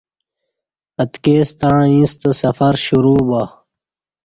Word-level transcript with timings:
اتکی 1.01 1.35
ستݩع 1.49 1.79
ییݩستہ 1.93 2.29
سفر 2.41 2.73
شرو 2.85 3.15
با 3.27 3.43